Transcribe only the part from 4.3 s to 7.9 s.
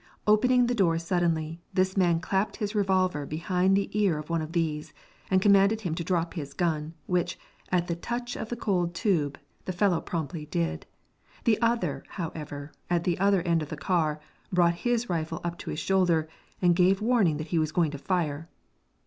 one of these, and commanded him to drop his gun, which, at